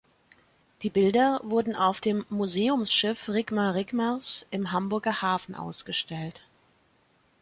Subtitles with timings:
[0.81, 6.41] Die Bilder wurden auf dem Museumsschiff Rickmer Rickmers im Hamburger Hafen ausgestellt.